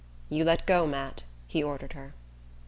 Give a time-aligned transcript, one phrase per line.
[0.29, 2.15] "You let go, Matt," he ordered her.